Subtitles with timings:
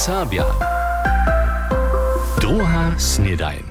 [0.00, 0.48] sábia.
[2.40, 3.68] Druhá snedajn.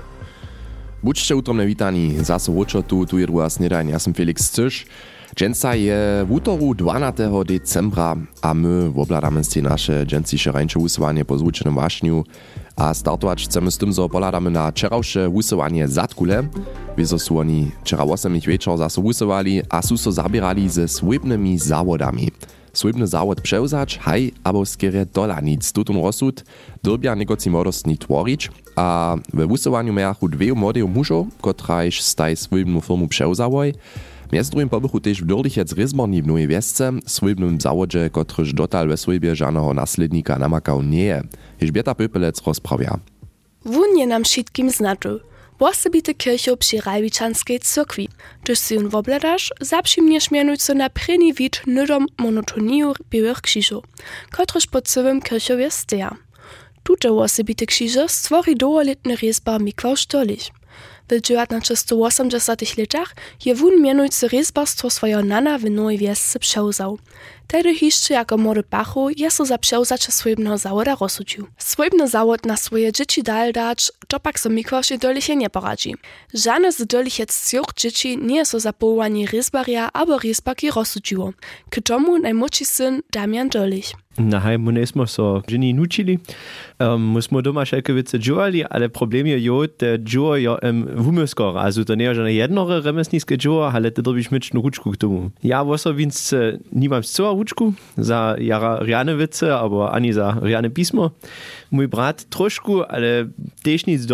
[1.01, 4.85] Buďte útromne vítaní, zase vočotu, tu je druhá snedajn, ja som Felix Cyš.
[5.33, 7.33] Dženca je v útoru 12.
[7.49, 8.13] decembra
[8.45, 12.21] a my obladáme si naše dženciše rajnče usovanie po zvučenom vášňu
[12.77, 16.45] a startovať chceme s tým, že poladáme na čeravšie usovanie zadkule.
[16.93, 22.29] Vyzo sú oni čera 8 večer zase usovali a sú so zabierali se svojbnými závodami.
[22.79, 25.71] Swojbny zawod przewzać, haj, abo skierie dolanic.
[25.71, 26.43] Tutun rozsud
[26.83, 33.07] dyrbia negoci młodostni tvorić, a we usowaniu miachu dwie młodych mużów, kotrajś staj swojbną firmu
[33.07, 33.73] przewzawoj,
[34.31, 38.97] Mjez drugim pobychu tež v Dörlichec Rizborni v Novej Viesce, svojbnym zawodže, kotryž dotal ve
[38.97, 41.19] svojbie žaného naslednika namakał nie je.
[41.61, 43.01] Jež Bieta Pöpelec rozprawia.
[43.65, 45.28] Wun nam wszystkim znaczył.
[45.59, 48.09] Wosebite kircho przy Rajwiczanskiej cyrkwi.
[48.43, 53.83] Gdyż si on wobledasz, zaprzymniesz mianujco na preni wid nydom monotoniju białych krzyżów,
[54.31, 56.15] kotryż po całym kirchowie steja.
[56.83, 60.58] Tute wosebite krzyże stwori dołolitny rezbar Mikwał Sztolich.
[61.05, 66.99] W 1980 latach je wun mianujcy rezbarstwo swojo nana w Nowej Wiesce przewzał.
[67.47, 71.47] Tedy hiszczy jako młody pachu je so za przewzacze swojbnego zawoda rozsudził.
[71.57, 74.49] Swojbny zawód na swoje dzieci dal dać, to pak so
[75.01, 75.95] doliche nie poradzi.
[76.33, 81.33] Żane z doliche cioch dzieci nie so za powołanie rezbaria albo rezbarki rozsudziło.
[81.69, 83.93] K tomu najmłodszy syn Damian Dolich.
[84.19, 86.17] Na haj mu nesmo so ženi nučili.
[86.79, 90.85] Um, mu smo doma šelke vice džuvali, ale problem je jo, da džuva jo um,
[90.95, 91.57] vumeskor.
[91.57, 95.31] Also to nie je žene jednore remesniske džuva, ale te dobiš myčnu ručku k tomu.
[95.43, 96.19] Ja voso vinc
[96.71, 101.11] nimam zcela ručku za jara riane vice, abo ani za riane pismo.
[101.71, 103.29] Mój brat trošku, ale
[103.63, 104.07] tež nic.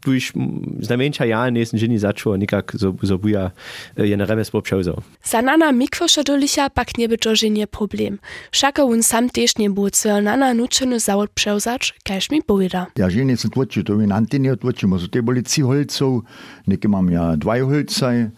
[0.00, 0.32] Tuž
[0.80, 3.50] znamenča ja nisem ženi začuo nikak zobuja
[3.96, 5.02] jene remesło przewzał.
[5.24, 8.18] Za nana mikwosza dolicha pak nie by to żenie problem.
[8.50, 12.86] Wszako on sam też nie był cel nana nuczony zawód przewzać, każ mi powiada.
[12.96, 16.22] Ja ženi sem tvočil, to in antini tvočimo, so te boli ci holcov,
[16.66, 18.30] neke mam ja dvaj holcaj,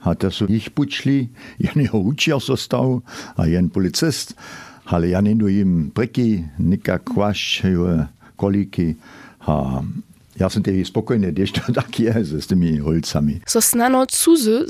[0.00, 1.28] a te so jih pučli,
[1.64, 3.00] jen jeho učiar so stav,
[3.36, 4.34] a jen policist,
[4.84, 7.62] ale ja nenu im preki, nikak kvaš,
[8.36, 8.94] koliki,
[9.46, 9.82] a
[10.40, 12.32] ja sam te spokojny, to tak jest
[12.78, 13.40] holcami.
[13.46, 14.64] So snano cuzy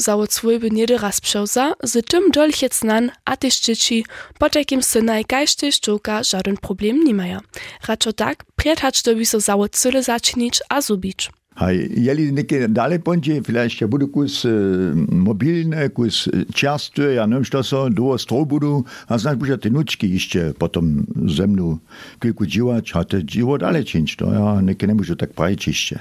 [0.98, 4.04] raz przewza, z tym dolchec nan, a też dzieci,
[4.38, 6.24] po takim synaj kajszty szczółka
[7.04, 7.38] nie mają.
[7.88, 11.39] Raczo tak, prietacz to by so zawód cyle zaczynić a.
[12.68, 14.48] Dalej pądzie, vielleicht ja budu kus e,
[15.12, 20.06] mobilne, kus čerstve, ja neviem, što so, do stro budu, a znaš buďa te nučky
[20.06, 21.78] ještě potom ze mnou
[22.18, 25.96] kilku dživať, a te dživo dalej činč, to ja neke nemůžu tak praviť ještě.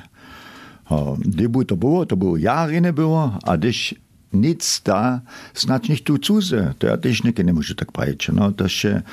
[0.89, 3.95] A kdyby to bylo, to bylo jary nebylo, a když
[4.33, 5.21] nic da,
[5.53, 9.03] snad nicht tu cuze, to ja też neke nemůžu tak praviť, no, še,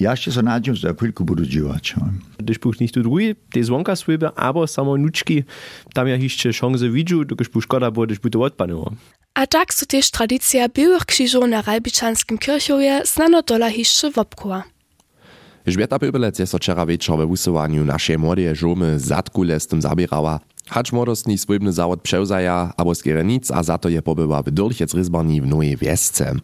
[0.00, 1.42] ja jeszcze so nadzią, że chwilkę budu.
[1.96, 2.08] No.
[2.38, 5.44] Když buch nicht tu drugi, te zvonka swojbe, aber samo nučki,
[5.94, 8.92] tam ja jeszcze szanse widzu, dokąd buch szkoda było, když by to odpanowo.
[9.34, 14.62] A tak so też tradycja białych krzyżów na Ralbiczanskim kirchowie znano dola hiszczy wopkoła.
[15.66, 20.40] Žbieta Pöbelec je so včera večer ve usowaniu našej młodej žomy zatkule z tym zabierała.
[20.68, 24.94] Hacz młodostni swojbny zawod przewzaja, abo skiere nic, a za to je pobyła w Dürlichec
[24.94, 26.34] Rizbarni w Nowej Wiesce.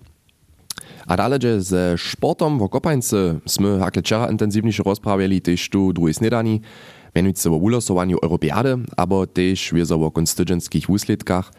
[1.07, 6.63] A dalej ze sportom w Kopańce sme hakle včera intenzívnejšie rozprawiali też tu druhej snedani,
[7.13, 11.51] mianujúce o ulosowaniu Europiady, abo też wiezo o konstydzentskich úsledkach.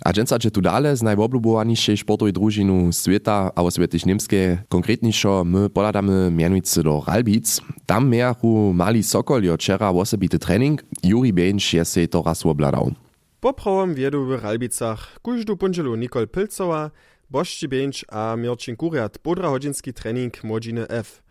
[0.00, 5.44] A dženca, že tu dále z najobľubovanejšej športovej družinu sveta, a vo svete nemské, konkrétnejšo
[5.44, 7.60] my poladame mianujúce do Ralbic.
[7.84, 12.96] Tam miachu malý Sokol jo včera osobitý tréning, Juri Benč je se to raz obladal.
[13.44, 16.92] Poprawom wiedu w Ralbicach kuždu punželu Nikol Pilcowa,
[17.30, 17.68] Bošči
[18.08, 21.22] a Mirčin Kuriat podrahodzinski trening Młodziny F.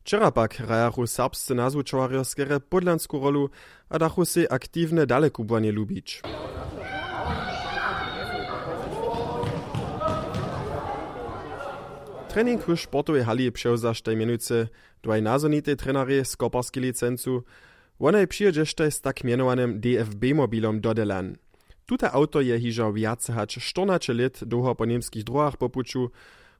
[0.00, 3.50] Wczera pak rajachu serbscy nazwučowarjo skere podlansku rolu,
[3.88, 6.22] a dachu se aktywne dalekubwanie lubić.
[12.28, 14.68] Trening w sportowej hali przewzasz tej mianujcy
[15.02, 17.42] dwaj nazonite trenery z koparskiej licencu,
[17.98, 21.36] one przyjedzieszte z tak mianowanym DFB-mobilom do Delan.
[21.92, 26.08] Tute auto je hižo viace hač 14 let dlho po niemskich druhach popuču,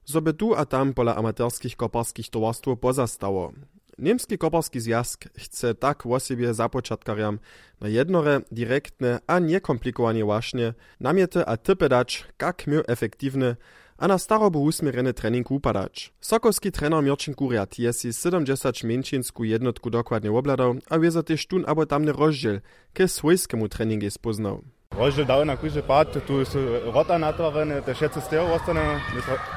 [0.05, 3.57] zo by tu a tam pola amatérskich koparskich towarstw pozastało.
[3.97, 7.41] Niemski koparski zjazd chce tak siebie započatkariam
[7.81, 13.55] na jednore, direktne a niekomplikowanie właśnie namiety a typy dać, jak my efektywne
[13.97, 16.13] a na starobu usmierene trening upadać.
[16.21, 21.63] Sokolski trener Mirčin Kuriat je si 70 mięčinsku jednotku dokładnie obladał, a wiezo też tun
[21.67, 22.61] abo tamny rozdziel
[22.93, 24.61] ke swojskiemu treningu spoznał.
[24.93, 26.61] Rožil dal na kúže pát, tu sú
[26.93, 29.01] rota natvorené, tie všetci steho ostané,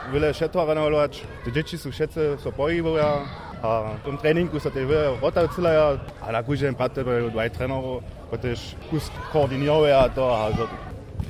[0.08, 2.96] veľa šetvorené hoľovač, tie deti sú všetci, sa pohybujú,
[3.60, 7.52] a v tom tréningu sa tie veľa rota ucilajú, a na kúže pát tebe dvaj
[7.52, 8.00] trénerov,
[8.32, 10.64] pretože kus koordinuje a to, a to,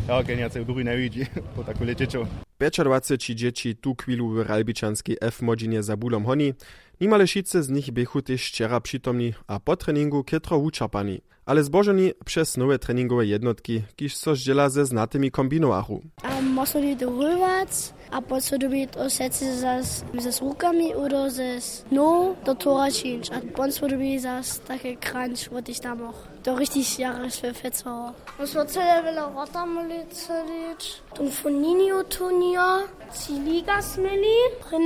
[0.07, 1.27] ja geniacej druhý nevidí
[1.59, 2.31] po takú letečov.
[2.57, 6.55] 25 dzieci tu chwilu w rajbiczanskiej F-modzinie za bólom honi,
[7.01, 11.21] nimale šice z nich biechu też wczera przytomni, a po treningu kietro uczapani.
[11.47, 16.03] Ale zbożeni przez nowe treningowe jednotki, kiż so zdziela ze znatymi kombinowachu.
[16.23, 17.69] A li to rywać,
[18.11, 21.59] a po co robić osety ze rukami oder ze
[21.91, 23.31] no do tora czynić.
[23.31, 26.29] A bądź robić zas takie crunch, what ich da mach.
[26.43, 28.15] To richtig Jahresverfetzer.
[28.39, 31.03] Was wird zelle wille Rottermoli zelić?
[31.15, 32.89] Tum Foninio Turnier,
[33.45, 34.37] Liga smeli,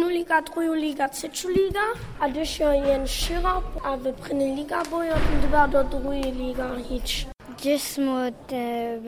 [0.08, 0.42] Liga,
[0.74, 1.08] Liga,
[1.48, 1.80] Liga,
[2.20, 4.12] a dysio jen Schirab, a we
[4.56, 7.26] Liga und dwa do drugiej liga hić.
[7.58, 8.16] Gdzieś smo
[8.46, 9.00] te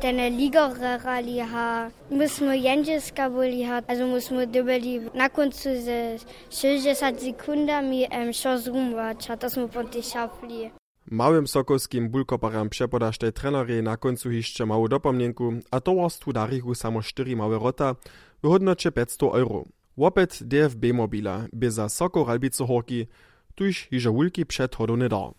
[0.00, 0.70] ten liga
[1.04, 6.18] rali ha, musimy jędzyska boli ha, also musimy dobili na końcu ze
[6.50, 10.70] 60 sekundami em szozrumować, a to smo po tej szafli.
[11.10, 17.02] Małym sokowskim bulkoparam przepodasz tej trenery na końcu jeszcze małą dopomnienku, a towarstwu darichu samo
[17.02, 17.94] 4 małe rota
[18.42, 19.64] w hodnocie 500 euro.
[19.96, 23.06] Łopet DFB mobila, by za soko ralbice horki,
[23.54, 25.32] tuż hiže wulki przed hodony dar.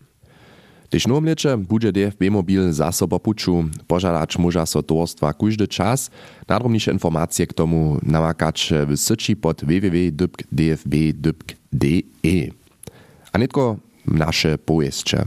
[0.88, 6.10] Tež nomleče bude DFB mobil zase po puču, požadać môža so towarstwa każdy czas.
[6.48, 10.32] Nadrobniejsze informacje k tomu namakać w syci pod www.dfb.de.
[13.32, 13.76] A netko
[14.06, 15.24] nasze powieście.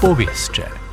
[0.00, 0.89] Powieście.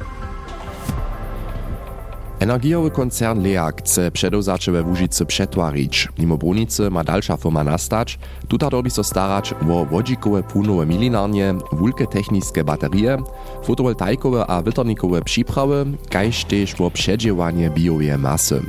[2.39, 6.07] Energiowy koncern LEAG chce przedewzacze we Łużycy przetwarić.
[6.19, 8.19] Mimo brunicy ma dalsza firma nastać.
[8.47, 13.17] Tuta dodi so starać o wodzikowe płynowe milinarnie, wulke techniczne baterie,
[13.63, 18.61] fotowoltaikowe a wieternikowe przyprawy, kajż też o przedziewanie biowej masy.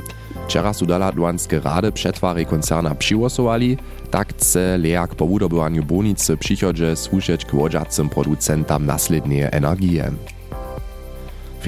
[0.47, 3.77] Wczera su daladłanskie rady przetwary koncerna przyłosowali,
[4.11, 10.11] tak chce LEAG po wudobywaniu brunicy przychodzie służyć k wodziacym producentam naslednie energie.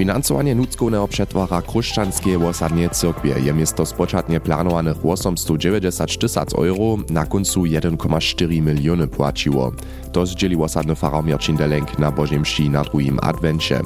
[0.02, 7.62] Finansowanie nuckownego przetwara Kruszczanskie wosadnie cyrkwie je miesto spoczatnie planowanych 890 tysac euro na końcu
[7.62, 9.72] 1,4 miliony płaciło.
[10.12, 13.80] To zdzieli wosadny farał Mirczyn Delenk na Mszy na drugim adwencie.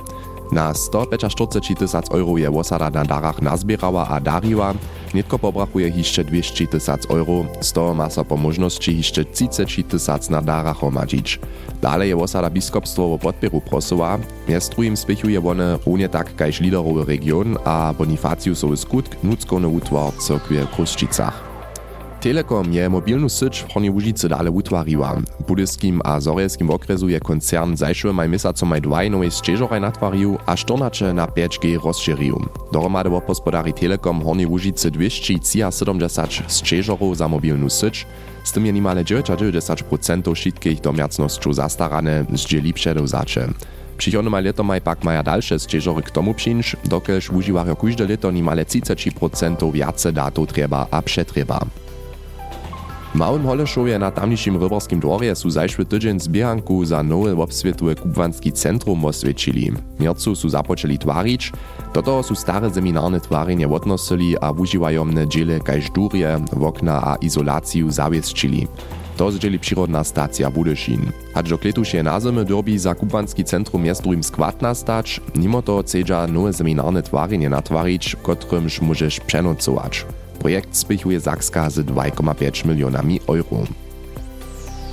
[0.53, 4.75] Na 145 tysac euro je wosada na darach nazbierała a dariła,
[5.15, 10.31] netko pobrachuje hiszcze 200 tysac euro, z toho ma so po możności hiszcze 30 tysac
[10.31, 11.41] na darach omadzić.
[11.83, 17.05] Dalej je wosada biskopstwo o podpieru prosowa, miast drugim spiechuje one równie tak kajż liderowy
[17.05, 21.46] region a Bonifatiusowy skutk nuckowny utwar cyrkwie w Kruszczycach.
[22.27, 25.17] Telekom je mobilnu syć w Hornej Łužicy dale utwariła.
[25.41, 30.39] W budyskim a zorjelskim okresu je koncern zajszły maj miesacom maj dwaj nowej střežoraj natwarił,
[30.47, 32.45] a sztornacze na 5G rozširił.
[32.73, 38.07] Dohromady wo gospodari Telekom Hornej Łužicy 270 střežorów za mobilnu syć,
[38.45, 43.49] z tym je nimale 99% wszystkich domiacnością zastarane zdzieli przedewzacze.
[43.99, 48.65] Przychodne leto maj pak maja dalsze střežory k tomu przyjść, dokelż używają każde leto nimale
[48.65, 51.86] 30% więcej datów trzeba a przetrzeba.
[53.17, 59.05] Małym Holešovje na tamnišim rybarskim dworje su zajšły tydzień zbieranku za nowe obswietowe kubwanski centrum
[59.05, 59.73] oswiecili.
[60.01, 61.53] Miercu su započeli twarić,
[61.95, 67.91] do toho su stare seminarne twarjenje odnosili a užiwają nedziele kaž durje, wokna a izolaciju
[67.91, 68.67] zawiesčili.
[69.17, 71.01] To zdzieli przyrodna stacja Budyszin.
[71.35, 75.83] Acz do kletušie na zimy derbi za kubwanski centrum jest drugim skład nastać, mimo to
[75.83, 80.07] chcedza nowe seminarne twarjenje natwarić, kotrymż możesz przenocować.
[80.39, 83.67] Projekt spichuje Sakska z 2,5 milionami euro.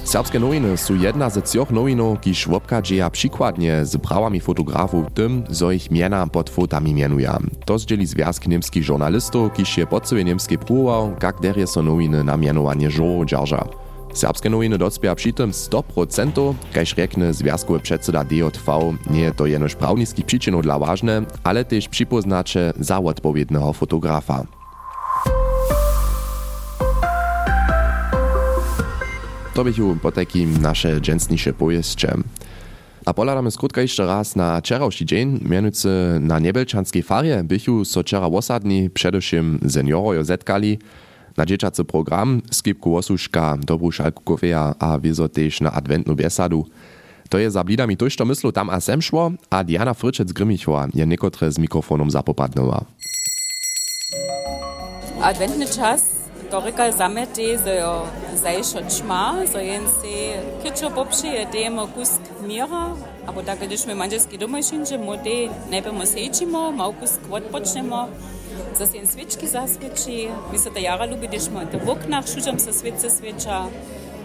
[0.04, 5.72] Serbskie nowiny są jedna z trzech nowinów, kiż wobkadzieja przykładnie z prawami fotografów tym, zo
[5.72, 7.32] ich miena pod fotami mienuje.
[7.66, 12.24] To zdzieli Związk Niemskich Żurnalistów, kiż je pod sobie niemskie próbował, jak derie so nowiny
[12.24, 13.68] na mianowanie żoru dzierża.
[14.14, 20.26] Serbskie nowiny docpia przy tym 100%, kaž rekne związkowy przedseda DJV, nie to jenoż prawnickich
[20.26, 24.44] przyczynów dla ważne, ale też przypoznacze za odpowiednego fotografa.
[29.54, 32.14] To bychu po takim nasze dżęsniejsze powieście.
[33.06, 38.32] A poladamy skrótka jeszcze raz na wczorajszy dzień, mianowicie na niebelczanskiej farie bychu so wczoraj
[38.34, 40.80] osadni, przedewším seniorojo zetkali,
[41.38, 46.66] na dzieciacy program, skipku osuszka, dobrú šalku kofeja a wiezo też na adventnu besadu.
[47.30, 50.88] To je za blidami to, što myslu tam a sem šło, a Diana Fryczec Grymichova
[50.94, 52.86] je niekotre z mikrofonom zapopadnęła.
[55.22, 62.22] Adventny czas Dorika zamete, so jo zajšo čma, so jen se kičo popšije, dejemo kusk
[62.46, 62.96] mira,
[63.28, 68.08] abo tako, když mi manželski domaj šinče, mo de najprej sečimo, malo kusk odpočnemo,
[68.78, 70.30] zase jen svički zasviči.
[70.52, 73.66] Mi se ta jara lubi, když smo te v oknach, šužam se svice sviča.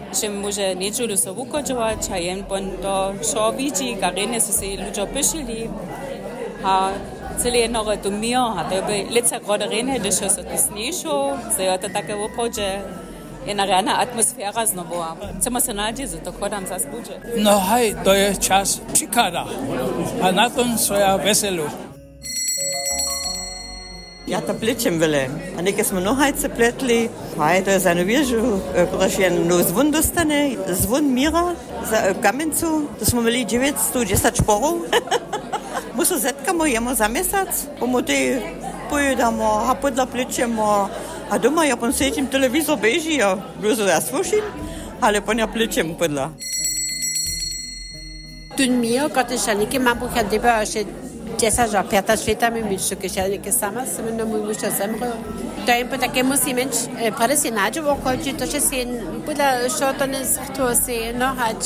[0.09, 5.05] Že može niečo sa ukočovať a jen pon to šo vidí, karene su se ľudia
[5.05, 5.69] pišili.
[6.65, 6.89] A
[7.41, 12.17] Цели едно рето мио, а тој бе лица гродарине, деше со тиснишо, се ја така
[12.19, 12.81] во поđе
[13.47, 15.15] ena rana atmosfera znova.
[15.41, 17.15] Samo se nađe, zato hodam za spuđe.
[17.37, 19.45] No haj, to je čas čikada,
[20.21, 21.63] a nakon svoja veselu.
[24.27, 25.27] Ja, da plečem vele.
[25.57, 28.59] A nekaj smo nohajce pletli, haj, to je za novježu,
[28.97, 31.55] prešen nov zvon dostane, zvon mira,
[31.89, 34.83] za kamencu, to smo imeli 910 šporov.
[35.99, 38.41] Мусозеткамо їмо за місяць, помоти
[38.89, 40.89] поїдамо, гапидла плечемо,
[41.29, 44.43] а дома я понсичим телевізор бежі, я блюзу заслушим,
[44.99, 46.29] але поня плечем пидла.
[48.57, 50.79] Dormia, gata xânica, mam bucha de baixo,
[51.39, 54.69] dessa já peta feita me misto que já que sama se me não me gusta
[54.71, 55.09] sempre.
[55.65, 56.69] Da em pota que muslimen
[57.17, 58.89] parece nada o coche to se sehen,
[59.25, 61.61] pula schotones to se noch hat,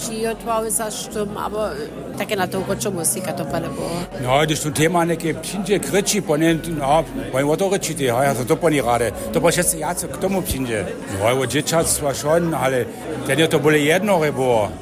[0.00, 1.74] schiot war es stum, aber
[2.16, 3.84] takéna toľko, čo musíka to alebo...
[4.24, 8.22] No, když tu téma nejaké přijde k reči, ponen, no, poviem o to reči, ja,
[8.22, 9.12] ja to plní ráde.
[9.32, 10.88] To po 6 ja k tomu přijde.
[11.20, 12.86] No, jeho děčatstva šon, ale
[13.26, 14.72] ten je to bolo jedno, rebo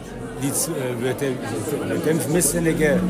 [0.43, 0.71] nic
[2.05, 3.01] ten vmyslené,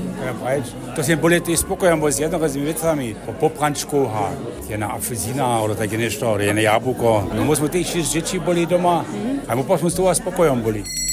[0.95, 4.31] to si boli tí spokojom, bo s jednorazými vecami, po poprančku a
[4.69, 7.35] jedna apfelsína, alebo také niečo, alebo jedno jablko.
[7.35, 9.03] No, musíme tých 6 dečí boli doma,
[9.49, 11.04] a mu potom z toho spokojom boli.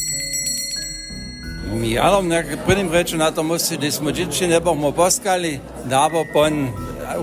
[1.82, 6.10] Mi ale nekaj prvim rečem na to musí, da smo dzieci ne bomo poskali, da
[6.14, 6.68] bo pon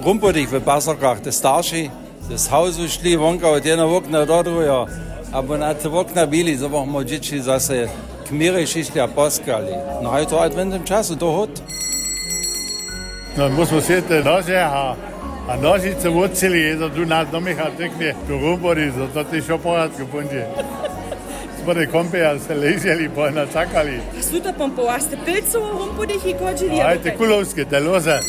[0.05, 1.91] rumpodih v pasokach, te starši,
[2.35, 4.87] z hausu šli vonka od jedno okna do drugo,
[5.33, 7.89] a bo na te okna bili, da bomo dzieci zase
[8.29, 9.73] k miry šišli a poskali.
[10.03, 11.51] No a je to adventnym czasu dohod.
[13.37, 14.95] No, musimo se te nože, a,
[15.49, 20.47] a nožice vodcili, je za tu nas domiha tekne, tu rumpodi, zato ti šoporatko punče
[21.69, 24.01] prvi kombi, ali ste ležali, pa načakali.
[24.31, 26.81] Suta pompo, a ste pelcu, on podih i kođili.
[26.81, 28.21] Ajte, kulovske, deloze.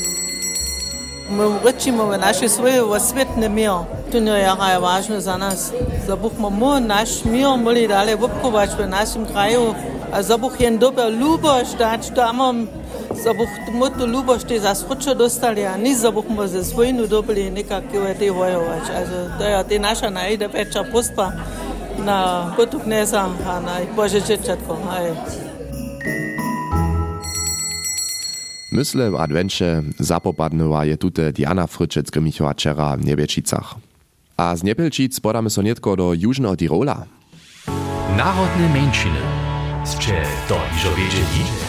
[1.30, 3.86] Мы учимо в наши свои во свет не мио.
[4.12, 5.74] То не е важно за нас.
[6.08, 9.76] За Бог мамо наш мио моли дали вопковач в нашем краю.
[10.12, 12.68] А за Бог ен добра любо штат, што амам
[13.24, 17.08] за Бог мото любо што за схочо достали, а ни за Бог мо за својну
[17.08, 18.90] добили некакви во те војовач.
[18.90, 19.06] А
[19.38, 21.32] тоа е наша најде печа поста.
[22.06, 24.78] Na potu kneza, a na Bože Čečatko.
[28.72, 33.76] Mysle w adwencie zapopadnyła je tute Diana Fryczec grymichowa wczera w Niebieczicach.
[34.38, 37.06] A z Niepelčic podamy so nietko do Južného Tirola.
[38.18, 39.20] Narodne mężczyny.
[39.86, 41.69] Zcze to iżo wiedzieli?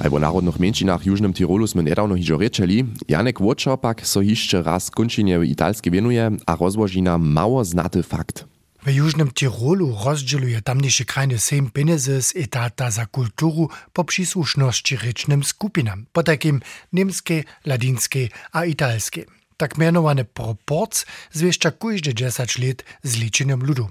[0.00, 2.84] Albo narodnych mężczynach w Južnym Tirolu sme nedawno hižo rečeli.
[3.08, 8.44] Janek Łoczorpak so jeszcze raz končinie w italskie wienuje a rozłoži nam mało znaty fakt.
[8.86, 15.44] W Južnym Tirolu rozdzieluje tamniejsze krajne sejm pieniędzy z etata za kulturu po przysłuszności rycznym
[15.44, 16.60] skupinam, po takim
[16.92, 19.24] niemskie, ladinskie a italskie.
[19.56, 23.88] Tak mianowane proporc zwieszcza każde 10 lat z liczeniem ludu.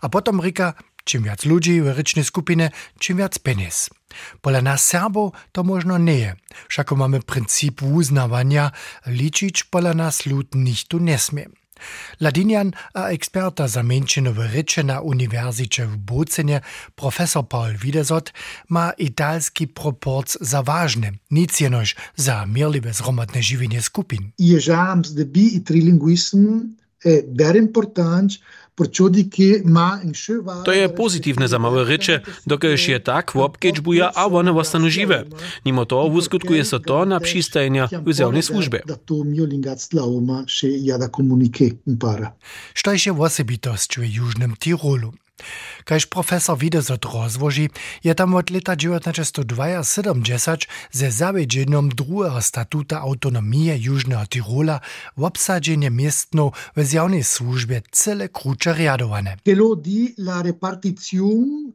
[0.00, 0.74] A potom rika,
[1.04, 3.92] Čím viac ľudí, verečnej skupine, čím viac peniaz.
[4.40, 6.32] Pola nas Serbov to možno nie je.
[6.72, 8.72] Všako mamy princip uznawania,
[9.04, 11.52] liczyć pola nas lud nichtu nie smie.
[12.20, 16.60] Ladinian, a eksperta za menšinove reče na univerziče v Bocene,
[16.94, 18.32] profesor Paul Videzot,
[18.68, 24.32] ma italski proporc za važne, nic jenož za mirljive zromadne življenje skupin.
[24.38, 26.72] Je žams, da bi i trilinguism
[27.04, 28.38] è eh, ver importante
[30.64, 35.24] To je pozitivne za Mauritius, dokąd się tak chłopki czbuja, a one własną żywe.
[35.66, 38.82] Mimo to w skutku jest to na przystajenia w zielonej służbie.
[42.74, 45.12] Staje się osobitością Južnym Tirolu.
[45.84, 47.68] Kaž profesor Wiedersot rozłoży,
[48.04, 50.56] je tam od leta 1972
[50.92, 54.80] ze zawiedzeniem drugiego statuta autonomii Jużnego Tirola
[55.16, 59.36] w obsadzenie miestno w zjawnej służbie cele krucze riadowane.
[60.18, 61.72] la repartizione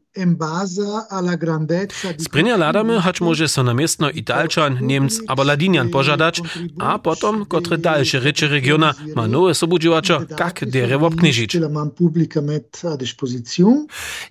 [2.19, 6.41] Sprinja ladamy, hacz może so na miestno Italczan, Niemc, aber Ladinian pożadać,
[6.79, 11.57] a potom, kotre dalsze rycze regiona ma nowe sobudziwacza, jak dere obknižić.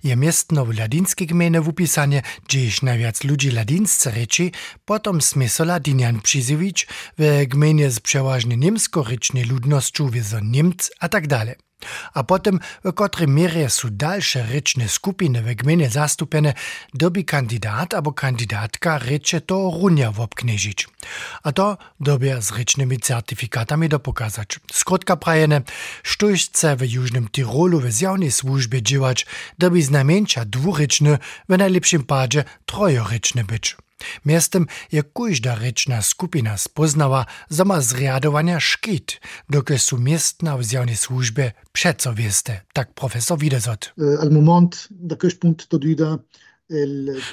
[0.03, 4.51] Je miestno w ladinskiej gminy w upisanie, gdzieś najwiac ludzi ladinsce reči,
[4.85, 11.27] potom sme so Ladinian przyzywić, w gminie z przeważnie niemsko-rycznej ludnością wiedzą Niemc a tak
[11.27, 11.68] dalej.
[12.13, 16.53] A potem, v kateri meri su daljše rečne skupine v gmene zastupene,
[16.93, 20.87] dobi kandidat abo kandidatka reče to runja v obknežič.
[21.43, 24.59] A to dobija z rečnimi certifikatami do pokazač.
[24.71, 25.61] Skotka prajene,
[26.03, 29.25] što se v Južnem Tirolu v zjavni službi dživač,
[29.57, 33.75] da bi znamenča dvurečne, v najlepšem pađe trojorečne bič.
[34.25, 40.97] Miestem je kujda rečna skupina spoznała, że ma zriadowania szkit, doky su miestna w zjawnej
[40.97, 43.93] służbie przeco wieste, tak profesor Widezot.
[44.21, 46.17] Al moment, da ktoś punkt to dojda,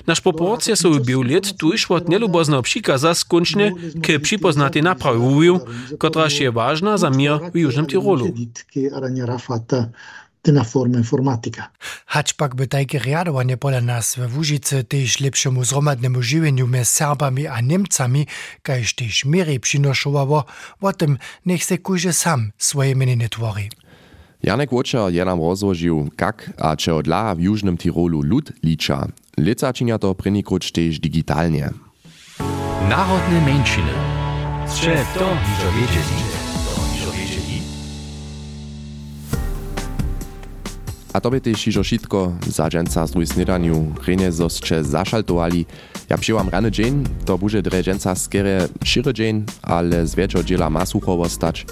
[0.08, 3.68] Naš proporcija so v bil let tuž od nelubozna obšika skončne,
[4.00, 5.60] k připoznati napravuju,
[6.00, 8.32] kotraž je važna za mir v Južnem Tirolu.
[10.52, 11.70] Na forma informatika.
[12.06, 17.60] Hačpak by tajke riadowanie pola nas w Łużycy też lepszemu zromadnemu żywieniu między Serbami a
[17.60, 18.26] Niemcami,
[18.62, 20.44] kajż też miery przynoszowało,
[20.80, 23.68] o tym niech se kujże sam swoje meniny tworzy.
[24.42, 29.08] Janek Łočer je nam rozłożył, jak a če odla w Južnym Tirolu lud licza.
[29.38, 31.70] Lica činia to prynikruč też digitalnie.
[32.88, 33.92] Narodne mężczyzny.
[34.66, 35.28] Strzel to,
[35.60, 36.35] że wiedzieli.
[41.16, 43.94] A to by też hižo šitko za dženca z snedaniu.
[44.06, 45.64] Rene zosče zašaltovali.
[46.10, 50.70] Ja přiłam rany dzień, to buže dre dženca skere šire dzień, ale z wieczor dziela
[50.70, 51.66] ma suchowo stać.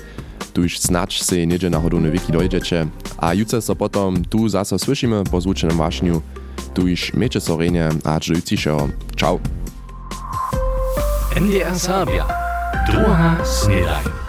[0.52, 2.86] Tuž snacz se niedzie na hodowne wiki dojdziecie.
[3.18, 6.22] A jutro so potom tu zase słyszymy po zvučenem wašniu.
[6.74, 8.88] Tuž miejcie so rene a do jutrišeho.
[9.16, 9.40] Ciao.
[11.36, 12.24] NDR Sabia.
[12.88, 14.23] Druga snedajn.